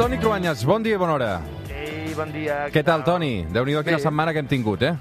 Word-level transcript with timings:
Toni 0.00 0.16
Cruanyes, 0.16 0.62
bon 0.64 0.80
dia 0.80 0.96
i 0.96 0.98
bona 0.98 1.12
hora. 1.12 1.26
Ei, 1.68 2.14
bon 2.16 2.30
dia. 2.32 2.54
Què 2.72 2.80
tal, 2.80 3.02
Toni? 3.04 3.44
Déu-n'hi-do 3.52 3.82
quina 3.84 3.98
Bé. 3.98 4.04
setmana 4.06 4.32
que 4.32 4.40
hem 4.40 4.46
tingut, 4.48 4.80
eh? 4.80 4.94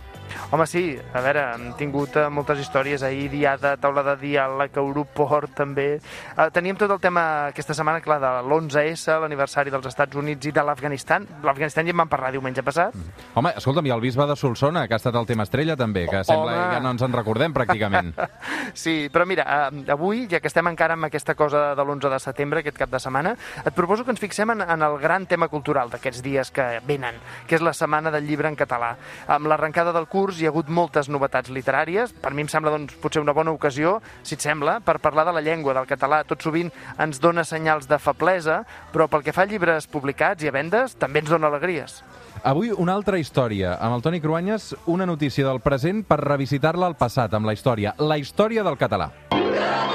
Home, 0.52 0.66
sí, 0.68 0.84
a 1.14 1.22
veure, 1.22 1.44
hem 1.56 1.74
tingut 1.80 2.16
eh, 2.18 2.28
moltes 2.34 2.60
històries 2.64 3.04
ahir, 3.06 3.30
diada, 3.32 3.76
taula 3.82 4.04
de 4.06 4.16
diàleg, 4.22 4.76
Europort, 4.80 5.52
també. 5.58 5.88
Eh, 6.00 6.48
teníem 6.56 6.78
tot 6.80 6.92
el 6.92 7.02
tema 7.04 7.24
aquesta 7.50 7.76
setmana, 7.78 8.02
clar, 8.02 8.20
de 8.24 8.32
l'11S, 8.44 9.20
l'aniversari 9.22 9.74
dels 9.74 9.86
Estats 9.90 10.16
Units 10.20 10.50
i 10.50 10.54
de 10.56 10.64
l'Afganistan. 10.66 11.28
L'Afganistan 11.44 11.88
ja 11.90 11.96
en 11.96 12.02
vam 12.04 12.12
parlar 12.12 12.32
diumenge 12.36 12.64
passat. 12.66 12.96
Home, 13.36 13.54
escolta'm, 13.60 13.88
i 13.90 13.94
el 13.96 14.02
bisbe 14.04 14.26
de 14.30 14.36
Solsona, 14.40 14.88
que 14.88 14.98
ha 14.98 15.02
estat 15.02 15.16
el 15.16 15.28
tema 15.30 15.46
estrella, 15.48 15.78
també, 15.80 16.06
que 16.10 16.24
sembla 16.24 16.52
Home. 16.52 16.68
que 16.70 16.78
ja 16.78 16.84
no 16.84 16.94
ens 16.96 17.06
en 17.06 17.14
recordem, 17.16 17.56
pràcticament. 17.56 18.14
Sí, 18.74 19.10
però 19.12 19.26
mira, 19.26 19.44
eh, 19.72 19.84
avui, 19.92 20.28
ja 20.30 20.40
que 20.40 20.48
estem 20.48 20.68
encara 20.70 20.94
amb 20.94 21.08
aquesta 21.08 21.34
cosa 21.36 21.74
de 21.76 21.82
l'11 21.84 22.10
de 22.12 22.20
setembre, 22.22 22.60
aquest 22.62 22.78
cap 22.78 22.92
de 22.92 23.00
setmana, 23.02 23.32
et 23.66 23.74
proposo 23.74 24.04
que 24.06 24.12
ens 24.14 24.22
fixem 24.22 24.52
en, 24.54 24.62
en 24.62 24.84
el 24.86 24.98
gran 25.02 25.26
tema 25.26 25.48
cultural 25.50 25.90
d'aquests 25.90 26.22
dies 26.22 26.52
que 26.54 26.66
venen, 26.86 27.18
que 27.48 27.58
és 27.58 27.64
la 27.66 27.74
Setmana 27.74 28.12
del 28.14 28.28
Llibre 28.28 28.48
en 28.52 28.56
català. 28.60 28.92
Amb 29.28 29.50
l'arrencada 29.50 29.94
del 29.96 30.06
curs 30.08 30.19
hi 30.28 30.46
ha 30.48 30.52
hagut 30.52 30.68
moltes 30.68 31.08
novetats 31.10 31.52
literàries. 31.54 32.12
Per 32.12 32.34
mi 32.36 32.44
em 32.44 32.50
sembla 32.52 32.74
doncs, 32.74 32.98
potser 33.00 33.22
una 33.24 33.34
bona 33.36 33.54
ocasió, 33.56 34.00
si 34.24 34.36
et 34.36 34.44
sembla, 34.44 34.80
per 34.84 34.98
parlar 35.00 35.26
de 35.30 35.34
la 35.38 35.44
llengua, 35.46 35.74
del 35.78 35.88
català. 35.88 36.22
Tot 36.28 36.44
sovint 36.44 36.72
ens 37.00 37.22
dona 37.24 37.46
senyals 37.48 37.88
de 37.88 38.00
feblesa, 38.04 38.62
però 38.94 39.08
pel 39.08 39.24
que 39.24 39.34
fa 39.36 39.48
a 39.48 39.50
llibres 39.50 39.88
publicats 39.88 40.44
i 40.44 40.52
a 40.52 40.56
vendes, 40.56 40.98
també 41.00 41.24
ens 41.24 41.32
dona 41.32 41.48
alegries. 41.48 42.02
Avui 42.44 42.74
una 42.76 42.94
altra 43.00 43.20
història. 43.20 43.78
Amb 43.80 43.98
el 43.98 44.04
Toni 44.04 44.22
Cruanyes, 44.24 44.74
una 44.88 45.08
notícia 45.08 45.48
del 45.48 45.64
present 45.64 46.04
per 46.08 46.20
revisitar-la 46.24 46.92
al 46.92 47.00
passat, 47.00 47.34
amb 47.34 47.48
la 47.48 47.56
història. 47.56 47.96
La 48.00 48.20
història 48.20 48.68
del 48.68 48.80
català. 48.80 49.12
Té 49.32 49.89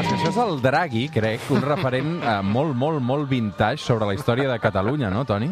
si 0.00 0.14
això 0.16 0.30
és 0.30 0.38
el 0.40 0.60
Draghi, 0.64 1.02
crec, 1.12 1.44
un 1.52 1.60
referent 1.64 2.14
eh, 2.22 2.38
molt, 2.46 2.72
molt, 2.78 3.02
molt 3.04 3.28
vintage 3.28 3.82
sobre 3.84 4.08
la 4.08 4.16
història 4.16 4.48
de 4.48 4.58
Catalunya, 4.62 5.10
no, 5.12 5.26
Toni? 5.28 5.50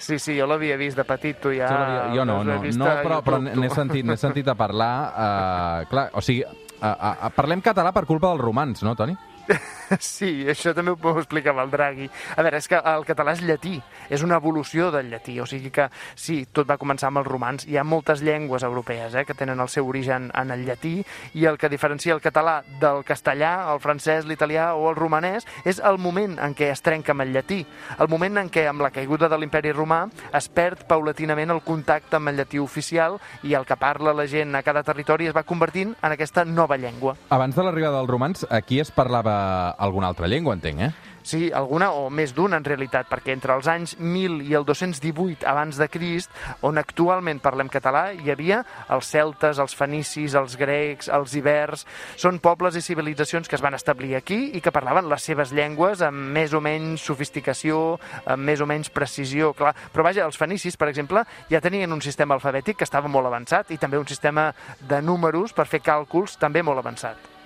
Sí, 0.00 0.18
sí, 0.18 0.34
jo 0.38 0.48
l'havia 0.50 0.78
vist 0.80 0.98
de 0.98 1.04
petit, 1.06 1.38
tu 1.38 1.52
ja... 1.54 1.70
Jo 2.14 2.24
no, 2.26 2.40
no, 2.46 2.58
no 2.58 2.88
a 2.88 2.96
però, 3.04 3.20
però 3.26 3.38
n'he 3.42 3.70
sentit, 3.70 4.08
sentit 4.20 4.48
a 4.50 4.56
parlar... 4.58 4.92
Eh, 5.10 5.88
clar, 5.90 6.08
o 6.16 6.24
sigui, 6.24 6.42
eh, 6.42 6.90
eh, 6.90 7.30
parlem 7.36 7.62
català 7.64 7.94
per 7.94 8.06
culpa 8.08 8.32
dels 8.32 8.42
romans, 8.42 8.82
no, 8.86 8.96
Toni? 8.98 9.16
Sí, 9.98 10.44
això 10.48 10.72
també 10.76 10.92
ho 10.94 11.12
explicava 11.18 11.64
el 11.64 11.70
Draghi. 11.72 12.06
A 12.36 12.44
veure, 12.44 12.60
és 12.60 12.68
que 12.70 12.78
el 12.78 13.04
català 13.08 13.34
és 13.34 13.42
llatí, 13.42 13.74
és 14.10 14.22
una 14.22 14.38
evolució 14.38 14.90
del 14.94 15.10
llatí, 15.10 15.38
o 15.42 15.46
sigui 15.50 15.72
que 15.74 15.88
sí, 16.14 16.44
tot 16.52 16.68
va 16.70 16.78
començar 16.78 17.08
amb 17.10 17.22
els 17.22 17.28
romans. 17.28 17.66
Hi 17.66 17.78
ha 17.80 17.84
moltes 17.84 18.22
llengües 18.22 18.62
europees 18.66 19.16
eh, 19.18 19.24
que 19.26 19.34
tenen 19.34 19.60
el 19.60 19.70
seu 19.72 19.88
origen 19.88 20.30
en 20.36 20.54
el 20.54 20.64
llatí 20.68 21.00
i 21.34 21.46
el 21.50 21.58
que 21.58 21.70
diferencia 21.72 22.14
el 22.14 22.22
català 22.22 22.60
del 22.80 23.02
castellà, 23.06 23.72
el 23.72 23.82
francès, 23.82 24.28
l'italià 24.28 24.70
o 24.78 24.88
el 24.90 24.98
romanès 24.98 25.48
és 25.64 25.80
el 25.82 25.98
moment 25.98 26.38
en 26.38 26.54
què 26.54 26.70
es 26.70 26.84
trenca 26.86 27.14
amb 27.14 27.26
el 27.26 27.34
llatí, 27.34 27.64
el 27.98 28.10
moment 28.12 28.38
en 28.44 28.50
què 28.52 28.66
amb 28.70 28.84
la 28.84 28.92
caiguda 28.94 29.28
de 29.30 29.38
l'imperi 29.40 29.74
romà 29.74 30.04
es 30.36 30.48
perd 30.52 30.86
paulatinament 30.88 31.50
el 31.50 31.64
contacte 31.66 32.18
amb 32.18 32.30
el 32.30 32.40
llatí 32.40 32.62
oficial 32.62 33.18
i 33.42 33.56
el 33.58 33.66
que 33.66 33.78
parla 33.80 34.14
la 34.14 34.26
gent 34.30 34.54
a 34.54 34.62
cada 34.62 34.84
territori 34.86 35.26
es 35.30 35.36
va 35.36 35.46
convertint 35.46 35.96
en 35.98 36.14
aquesta 36.14 36.44
nova 36.44 36.78
llengua. 36.78 37.16
Abans 37.30 37.56
de 37.56 37.66
l'arribada 37.66 37.98
dels 37.98 38.10
romans, 38.10 38.46
aquí 38.50 38.80
es 38.80 38.92
parlava 38.94 39.39
alguna 39.78 40.10
altra 40.12 40.28
llengua, 40.28 40.56
entenc, 40.58 40.88
eh? 40.88 40.92
Sí, 41.22 41.50
alguna 41.52 41.90
o 41.92 42.08
més 42.08 42.32
d'una 42.32 42.56
en 42.58 42.64
realitat, 42.64 43.08
perquè 43.10 43.34
entre 43.34 43.52
els 43.52 43.68
anys 43.68 43.92
1000 44.00 44.40
i 44.48 44.54
el 44.56 44.64
218 44.64 45.44
abans 45.46 45.76
de 45.76 45.88
Crist, 45.92 46.32
on 46.64 46.80
actualment 46.80 47.42
parlem 47.44 47.68
català, 47.68 48.06
hi 48.16 48.32
havia 48.32 48.62
els 48.88 49.10
celtes, 49.12 49.60
els 49.60 49.76
fenicis, 49.76 50.34
els 50.34 50.56
grecs, 50.60 51.10
els 51.12 51.36
ibers... 51.36 51.86
Són 52.20 52.40
pobles 52.42 52.76
i 52.76 52.82
civilitzacions 52.84 53.48
que 53.48 53.56
es 53.56 53.62
van 53.64 53.76
establir 53.76 54.14
aquí 54.16 54.38
i 54.56 54.60
que 54.64 54.72
parlaven 54.72 55.08
les 55.08 55.24
seves 55.24 55.52
llengües 55.56 56.02
amb 56.04 56.32
més 56.34 56.54
o 56.56 56.60
menys 56.64 57.04
sofisticació, 57.04 57.98
amb 58.24 58.44
més 58.48 58.60
o 58.60 58.68
menys 58.68 58.90
precisió, 58.92 59.52
clar. 59.56 59.74
Però 59.92 60.04
vaja, 60.06 60.26
els 60.26 60.40
fenicis, 60.40 60.76
per 60.80 60.90
exemple, 60.90 61.24
ja 61.52 61.62
tenien 61.64 61.92
un 61.92 62.02
sistema 62.04 62.36
alfabètic 62.36 62.80
que 62.80 62.88
estava 62.88 63.12
molt 63.12 63.28
avançat 63.28 63.72
i 63.74 63.80
també 63.80 64.00
un 64.00 64.08
sistema 64.08 64.50
de 64.80 65.02
números 65.04 65.52
per 65.56 65.68
fer 65.68 65.84
càlculs 65.84 66.40
també 66.40 66.64
molt 66.64 66.82
avançat. 66.82 67.39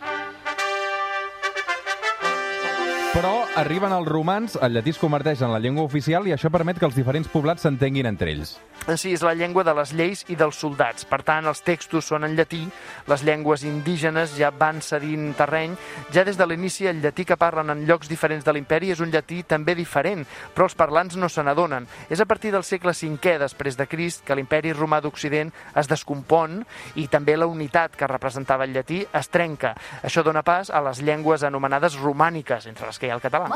Però 3.15 3.45
arriben 3.55 3.93
els 3.95 4.09
romans, 4.11 4.57
el 4.59 4.73
llatí 4.75 4.91
es 4.91 4.99
converteix 4.99 5.39
en 5.47 5.53
la 5.55 5.61
llengua 5.63 5.85
oficial 5.87 6.25
i 6.27 6.33
això 6.35 6.51
permet 6.51 6.81
que 6.81 6.89
els 6.89 6.97
diferents 6.99 7.29
poblats 7.31 7.63
s'entenguin 7.63 8.09
entre 8.11 8.33
ells. 8.33 8.57
Sí, 8.99 9.13
és 9.15 9.23
la 9.23 9.37
llengua 9.39 9.63
de 9.65 9.73
les 9.79 9.93
lleis 9.95 10.25
i 10.29 10.35
dels 10.37 10.59
soldats. 10.59 11.07
Per 11.07 11.21
tant, 11.23 11.47
els 11.47 11.63
textos 11.63 12.09
són 12.11 12.27
en 12.27 12.35
llatí, 12.35 12.65
les 13.07 13.23
llengües 13.25 13.63
indígenes 13.65 14.35
ja 14.35 14.51
van 14.51 14.83
cedint 14.83 15.31
terreny. 15.39 15.77
Ja 16.13 16.25
des 16.27 16.37
de 16.37 16.49
l'inici, 16.51 16.89
el 16.91 16.99
llatí 17.05 17.25
que 17.25 17.39
parlen 17.39 17.71
en 17.71 17.85
llocs 17.87 18.11
diferents 18.11 18.45
de 18.45 18.53
l'imperi 18.53 18.91
és 18.91 19.01
un 19.01 19.15
llatí 19.15 19.45
també 19.47 19.77
diferent, 19.79 20.27
però 20.53 20.67
els 20.67 20.75
parlants 20.75 21.15
no 21.15 21.31
se 21.31 21.47
n'adonen. 21.47 21.87
És 22.11 22.21
a 22.21 22.27
partir 22.27 22.51
del 22.51 22.67
segle 22.67 22.93
V 22.99 23.39
després 23.39 23.79
de 23.79 23.87
Crist 23.87 24.27
que 24.27 24.35
l'imperi 24.35 24.75
romà 24.75 25.01
d'Occident 25.01 25.55
es 25.77 25.89
descompon 25.89 26.65
i 26.97 27.07
també 27.07 27.39
la 27.39 27.47
unitat 27.47 27.95
que 27.95 28.11
representava 28.11 28.67
el 28.67 28.75
llatí 28.75 29.05
es 29.07 29.31
trenca. 29.31 29.77
Això 30.03 30.27
dona 30.27 30.43
pas 30.43 30.69
a 30.69 30.83
les 30.83 31.01
llengües 31.01 31.47
anomenades 31.47 31.95
romàniques, 32.03 32.67
entre 32.67 32.91
les 32.91 32.99
que 32.99 33.03
hi 33.06 33.12
ha 33.12 33.19
el 33.19 33.25
català. 33.25 33.48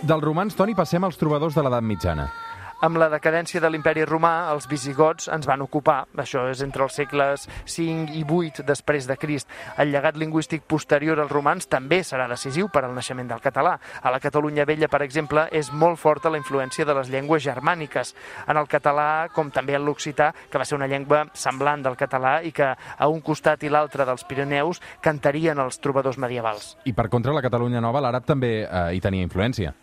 Dels 0.00 0.24
romans, 0.24 0.56
Toni, 0.56 0.74
passem 0.74 1.04
als 1.04 1.18
trobadors 1.20 1.54
de 1.54 1.62
l'edat 1.64 1.84
mitjana. 1.84 2.30
Amb 2.80 2.96
la 2.96 3.10
decadència 3.12 3.60
de 3.60 3.68
l'imperi 3.68 4.06
romà, 4.08 4.48
els 4.54 4.64
visigots 4.64 5.26
ens 5.28 5.44
van 5.44 5.60
ocupar. 5.60 6.06
Això 6.22 6.46
és 6.48 6.62
entre 6.64 6.86
els 6.86 6.94
segles 6.96 7.42
V 7.68 7.84
i 8.16 8.22
VIII 8.24 8.64
després 8.64 9.04
de 9.04 9.18
Crist. 9.20 9.50
El 9.76 9.92
llegat 9.92 10.16
lingüístic 10.16 10.64
posterior 10.64 11.20
als 11.20 11.28
romans 11.28 11.68
també 11.68 11.98
serà 12.00 12.24
decisiu 12.30 12.70
per 12.72 12.86
al 12.86 12.94
naixement 12.96 13.28
del 13.28 13.42
català. 13.44 13.74
A 14.00 14.12
la 14.14 14.20
Catalunya 14.24 14.64
vella, 14.64 14.88
per 14.88 15.02
exemple, 15.04 15.44
és 15.52 15.68
molt 15.72 16.00
forta 16.00 16.32
la 16.32 16.40
influència 16.40 16.88
de 16.88 16.96
les 16.96 17.12
llengües 17.12 17.44
germàniques. 17.44 18.14
En 18.48 18.56
el 18.56 18.70
català, 18.72 19.28
com 19.34 19.52
també 19.52 19.76
en 19.76 19.84
l'occità, 19.84 20.30
que 20.48 20.56
va 20.56 20.64
ser 20.64 20.80
una 20.80 20.88
llengua 20.88 21.26
semblant 21.34 21.84
del 21.84 22.00
català 22.00 22.38
i 22.40 22.54
que 22.56 22.72
a 22.72 23.10
un 23.12 23.20
costat 23.20 23.60
i 23.60 23.68
l'altre 23.68 24.08
dels 24.08 24.24
Pirineus 24.24 24.80
cantarien 25.04 25.60
els 25.60 25.82
trobadors 25.84 26.16
medievals. 26.16 26.78
I 26.88 26.96
per 26.96 27.10
contra, 27.12 27.36
la 27.36 27.44
Catalunya 27.44 27.84
Nova, 27.84 28.00
l'àrab 28.00 28.24
també 28.24 28.62
eh, 28.64 28.84
hi 28.96 29.04
tenia 29.04 29.28
influència. 29.28 29.76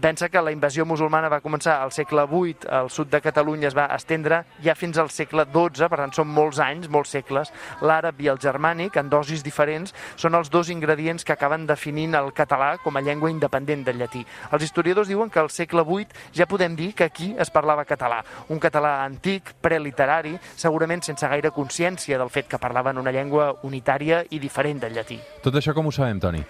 Pensa 0.00 0.28
que 0.28 0.40
la 0.40 0.52
invasió 0.54 0.84
musulmana 0.86 1.26
va 1.32 1.40
començar 1.42 1.80
al 1.82 1.90
segle 1.90 2.22
VIII, 2.30 2.68
al 2.70 2.90
sud 2.94 3.08
de 3.10 3.18
Catalunya 3.20 3.66
es 3.66 3.74
va 3.74 3.88
estendre 3.90 4.44
ja 4.62 4.76
fins 4.78 5.00
al 5.02 5.10
segle 5.10 5.42
XII, 5.50 5.88
per 5.90 5.98
tant 5.98 6.12
són 6.14 6.28
molts 6.30 6.60
anys, 6.62 6.86
molts 6.86 7.10
segles. 7.16 7.50
L'àrab 7.82 8.20
i 8.22 8.30
el 8.30 8.38
germànic, 8.38 8.94
en 9.00 9.10
dosis 9.10 9.42
diferents, 9.42 9.90
són 10.14 10.38
els 10.38 10.52
dos 10.52 10.70
ingredients 10.70 11.26
que 11.26 11.34
acaben 11.34 11.66
definint 11.66 12.14
el 12.14 12.30
català 12.36 12.76
com 12.84 12.94
a 12.94 13.02
llengua 13.02 13.32
independent 13.34 13.82
del 13.88 13.98
llatí. 13.98 14.22
Els 14.52 14.62
historiadors 14.62 15.10
diuen 15.10 15.32
que 15.32 15.42
al 15.42 15.50
segle 15.50 15.82
VIII 15.82 16.06
ja 16.38 16.46
podem 16.46 16.78
dir 16.78 16.92
que 16.94 17.10
aquí 17.10 17.32
es 17.34 17.50
parlava 17.50 17.84
català, 17.88 18.22
un 18.54 18.62
català 18.62 19.00
antic, 19.02 19.56
preliterari, 19.60 20.36
segurament 20.54 21.02
sense 21.02 21.26
gaire 21.26 21.50
consciència 21.50 22.20
del 22.20 22.30
fet 22.30 22.46
que 22.46 22.62
parlaven 22.62 23.02
una 23.02 23.10
llengua 23.10 23.50
unitària 23.66 24.22
i 24.30 24.38
diferent 24.38 24.86
del 24.86 24.94
llatí. 24.94 25.18
Tot 25.42 25.58
això 25.58 25.74
com 25.74 25.90
ho 25.90 25.94
sabem, 25.94 26.22
Toni? 26.22 26.46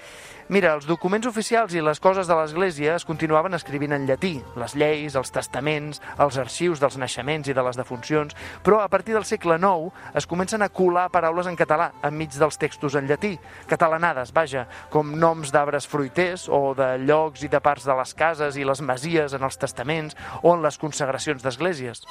Mira, 0.52 0.74
els 0.76 0.84
documents 0.84 1.24
oficials 1.24 1.72
i 1.72 1.80
les 1.80 2.00
coses 2.04 2.28
de 2.28 2.34
l'Església 2.36 2.98
es 2.98 3.06
continuaven 3.14 3.54
escrivint 3.54 3.92
en 3.94 4.08
llatí, 4.08 4.32
les 4.58 4.72
lleis, 4.74 5.14
els 5.14 5.30
testaments, 5.30 6.00
els 6.18 6.38
arxius 6.42 6.80
dels 6.82 6.96
naixements 6.98 7.46
i 7.46 7.54
de 7.54 7.62
les 7.62 7.76
defuncions, 7.78 8.34
però 8.66 8.80
a 8.82 8.88
partir 8.90 9.14
del 9.14 9.26
segle 9.28 9.54
IX 9.60 10.16
es 10.18 10.26
comencen 10.26 10.66
a 10.66 10.68
colar 10.68 11.06
paraules 11.14 11.46
en 11.46 11.54
català 11.54 11.92
enmig 12.02 12.34
dels 12.34 12.58
textos 12.58 12.98
en 12.98 13.06
llatí, 13.06 13.36
catalanades, 13.70 14.34
vaja, 14.34 14.66
com 14.90 15.14
noms 15.14 15.54
d'arbres 15.54 15.86
fruiters 15.86 16.48
o 16.50 16.74
de 16.74 16.96
llocs 17.06 17.46
i 17.46 17.52
de 17.52 17.62
parts 17.62 17.86
de 17.86 17.94
les 18.00 18.18
cases 18.18 18.58
i 18.58 18.66
les 18.66 18.82
masies 18.82 19.38
en 19.38 19.46
els 19.46 19.62
testaments 19.62 20.18
o 20.42 20.56
en 20.56 20.66
les 20.66 20.80
consagracions 20.82 21.46
d'esglésies. 21.46 22.02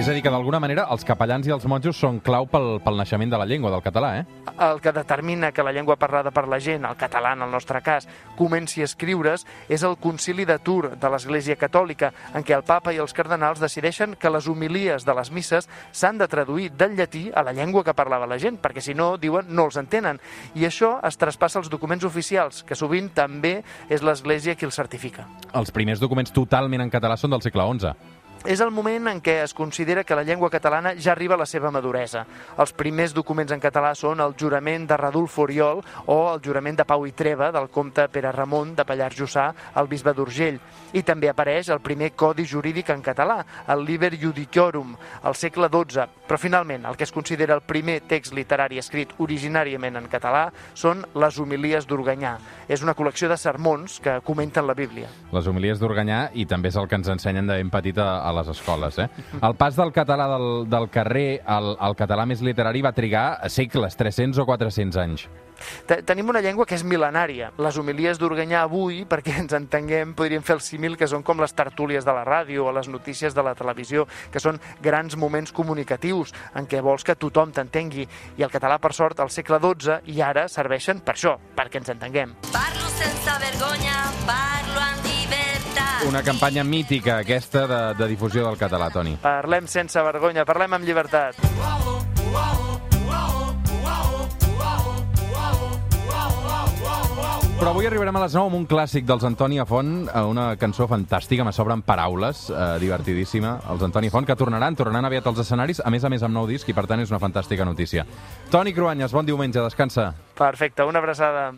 És 0.00 0.08
a 0.08 0.14
dir, 0.16 0.22
que 0.24 0.30
d'alguna 0.32 0.56
manera 0.64 0.86
els 0.94 1.02
capellans 1.04 1.44
i 1.44 1.52
els 1.52 1.66
monjos 1.68 1.98
són 2.00 2.22
clau 2.24 2.46
pel, 2.48 2.78
pel 2.80 2.96
naixement 2.96 3.28
de 3.28 3.36
la 3.36 3.44
llengua, 3.44 3.68
del 3.74 3.82
català, 3.84 4.14
eh? 4.16 4.22
el 4.64 4.78
que 4.80 4.94
determina 4.96 5.50
que 5.52 5.60
la 5.62 5.74
llengua 5.76 5.98
parlada 6.00 6.30
per 6.32 6.46
la 6.48 6.56
gent, 6.56 6.86
el 6.88 6.96
català 6.96 7.34
en 7.36 7.42
el 7.44 7.50
nostre 7.52 7.82
cas, 7.84 8.06
comenci 8.38 8.80
a 8.80 8.86
escriure's 8.88 9.44
és 9.68 9.82
el 9.84 9.98
concili 10.00 10.46
de 10.48 10.56
Tour 10.64 10.94
de 10.96 11.10
l'Església 11.12 11.58
Catòlica, 11.60 12.14
en 12.32 12.46
què 12.48 12.56
el 12.56 12.64
papa 12.64 12.94
i 12.96 13.00
els 13.02 13.12
cardenals 13.12 13.60
decideixen 13.60 14.14
que 14.16 14.32
les 14.32 14.48
homilies 14.48 15.04
de 15.04 15.16
les 15.18 15.30
misses 15.36 15.68
s'han 15.92 16.16
de 16.16 16.28
traduir 16.32 16.70
del 16.80 16.96
llatí 16.96 17.26
a 17.36 17.44
la 17.44 17.52
llengua 17.52 17.84
que 17.84 17.92
parlava 17.92 18.28
la 18.30 18.38
gent, 18.40 18.56
perquè 18.56 18.80
si 18.80 18.96
no, 18.96 19.18
diuen, 19.20 19.52
no 19.52 19.66
els 19.68 19.76
entenen. 19.76 20.22
I 20.56 20.64
això 20.64 20.94
es 21.04 21.20
traspassa 21.20 21.60
als 21.60 21.68
documents 21.68 22.08
oficials, 22.08 22.62
que 22.64 22.78
sovint 22.78 23.12
també 23.12 23.58
és 23.92 24.00
l'Església 24.00 24.56
qui 24.56 24.64
els 24.64 24.80
certifica. 24.80 25.28
Els 25.52 25.76
primers 25.76 26.00
documents 26.00 26.32
totalment 26.32 26.88
en 26.88 26.96
català 26.96 27.20
són 27.20 27.36
del 27.36 27.44
segle 27.44 27.68
XI. 27.68 28.19
És 28.44 28.60
el 28.64 28.70
moment 28.72 29.10
en 29.10 29.18
què 29.20 29.34
es 29.42 29.52
considera 29.52 30.02
que 30.04 30.16
la 30.16 30.22
llengua 30.24 30.48
catalana 30.48 30.94
ja 30.96 31.12
arriba 31.12 31.34
a 31.34 31.40
la 31.42 31.46
seva 31.46 31.70
maduresa. 31.70 32.22
Els 32.56 32.72
primers 32.72 33.12
documents 33.12 33.52
en 33.52 33.60
català 33.60 33.90
són 33.94 34.22
el 34.24 34.32
jurament 34.40 34.86
de 34.88 34.96
Radulfo 34.96 35.42
Oriol 35.44 35.82
o 36.06 36.16
el 36.32 36.40
jurament 36.40 36.78
de 36.78 36.86
Pau 36.88 37.04
i 37.04 37.12
Treva 37.12 37.50
del 37.52 37.68
comte 37.68 38.06
Pere 38.08 38.32
Ramon 38.32 38.72
de 38.78 38.86
Pallars 38.88 39.18
Jussà 39.18 39.50
al 39.74 39.90
bisbe 39.92 40.14
d'Urgell. 40.16 40.56
I 40.96 41.02
també 41.04 41.28
apareix 41.28 41.68
el 41.68 41.82
primer 41.84 42.14
codi 42.16 42.46
jurídic 42.48 42.88
en 42.90 43.02
català, 43.04 43.42
el 43.68 43.84
Liber 43.84 44.14
Judiciorum, 44.16 44.96
al 45.22 45.36
segle 45.36 45.68
XII. 45.68 46.08
Però 46.26 46.38
finalment, 46.40 46.86
el 46.88 46.96
que 46.96 47.04
es 47.04 47.12
considera 47.12 47.54
el 47.54 47.62
primer 47.66 48.00
text 48.08 48.32
literari 48.32 48.80
escrit 48.80 49.12
originàriament 49.18 50.00
en 50.00 50.08
català 50.08 50.46
són 50.72 51.04
les 51.14 51.38
homilies 51.38 51.86
d'Organyà. 51.86 52.36
És 52.70 52.80
una 52.86 52.96
col·lecció 52.96 53.28
de 53.28 53.36
sermons 53.36 54.00
que 54.00 54.16
comenten 54.24 54.66
la 54.66 54.74
Bíblia. 54.78 55.10
Les 55.34 55.46
homilies 55.46 55.78
d'Organyà 55.78 56.30
i 56.32 56.46
també 56.48 56.72
és 56.72 56.80
el 56.80 56.88
que 56.88 56.96
ens 56.96 57.12
ensenyen 57.12 57.50
de 57.50 57.60
ben 57.60 57.70
petit 57.70 57.98
a, 57.98 58.29
a 58.30 58.36
les 58.38 58.48
escoles. 58.54 58.96
Eh? 59.02 59.08
El 59.42 59.54
pas 59.58 59.76
del 59.76 59.92
català 59.92 60.26
del, 60.32 60.48
del 60.70 60.88
carrer 60.90 61.42
al, 61.44 61.74
al 61.78 61.96
català 61.98 62.24
més 62.30 62.40
literari 62.46 62.82
va 62.82 62.94
trigar 62.96 63.26
segles, 63.50 63.96
300 63.98 64.38
o 64.40 64.46
400 64.48 65.00
anys. 65.02 65.26
Te- 65.84 65.98
Tenim 66.08 66.30
una 66.32 66.40
llengua 66.40 66.64
que 66.64 66.72
és 66.78 66.82
mil·lenària. 66.88 67.50
Les 67.60 67.76
homilies 67.76 68.16
d'Organyà 68.18 68.62
avui, 68.64 69.02
perquè 69.10 69.34
ens 69.42 69.52
entenguem, 69.58 70.14
podríem 70.16 70.40
fer 70.46 70.56
el 70.56 70.62
símil 70.64 70.96
que 70.96 71.08
són 71.10 71.22
com 71.26 71.42
les 71.42 71.52
tertúlies 71.52 72.06
de 72.06 72.14
la 72.16 72.24
ràdio 72.24 72.64
o 72.64 72.72
les 72.72 72.88
notícies 72.88 73.36
de 73.36 73.44
la 73.44 73.52
televisió, 73.58 74.06
que 74.32 74.40
són 74.40 74.56
grans 74.80 75.18
moments 75.20 75.52
comunicatius 75.52 76.32
en 76.56 76.64
què 76.70 76.80
vols 76.80 77.04
que 77.04 77.18
tothom 77.18 77.52
t'entengui. 77.52 78.06
I 78.40 78.46
el 78.46 78.54
català, 78.54 78.78
per 78.80 78.94
sort, 78.96 79.20
al 79.20 79.28
segle 79.34 79.60
XII 79.60 80.00
i 80.16 80.22
ara 80.24 80.46
serveixen 80.48 81.04
per 81.04 81.18
això, 81.18 81.36
perquè 81.58 81.82
ens 81.82 81.92
entenguem. 81.92 82.32
Parlo 82.54 82.88
sense 82.96 83.36
vergonya, 83.44 84.00
parlo. 84.24 84.59
Una 86.08 86.22
campanya 86.22 86.64
mítica, 86.64 87.18
aquesta, 87.18 87.66
de, 87.66 87.80
de 87.94 88.08
difusió 88.08 88.46
del 88.46 88.56
català, 88.56 88.88
Toni. 88.90 89.18
Parlem 89.20 89.68
sense 89.68 90.00
vergonya, 90.02 90.46
parlem 90.48 90.78
amb 90.78 90.88
llibertat. 90.88 91.36
Però 97.60 97.74
avui 97.74 97.84
arribarem 97.84 98.16
a 98.16 98.22
les 98.22 98.32
9 98.32 98.48
amb 98.48 98.56
un 98.56 98.62
clàssic 98.64 99.04
dels 99.04 99.24
Antoni 99.28 99.58
Font, 99.68 100.08
eh, 100.08 100.20
una 100.24 100.54
cançó 100.56 100.86
fantàstica, 100.88 101.44
me 101.44 101.52
sobren 101.52 101.82
paraules, 101.84 102.48
eh, 102.48 102.78
divertidíssima. 102.80 103.58
Els 103.68 103.82
Antoni 103.84 104.08
Font, 104.08 104.24
que 104.24 104.34
tornaran, 104.34 104.74
tornaran 104.74 105.04
aviat 105.04 105.26
als 105.26 105.40
escenaris, 105.44 105.82
a 105.84 105.90
més 105.90 106.02
a 106.02 106.08
més 106.08 106.22
amb 106.22 106.32
nou 106.32 106.46
disc, 106.48 106.66
i 106.66 106.72
per 106.72 106.86
tant 106.86 107.00
és 107.00 107.10
una 107.10 107.20
fantàstica 107.20 107.66
notícia. 107.66 108.06
Toni 108.50 108.72
Cruanyes, 108.72 109.12
bon 109.12 109.26
diumenge, 109.26 109.60
descansa. 109.60 110.14
Perfecte, 110.34 110.84
una 110.84 111.00
abraçada. 111.00 111.52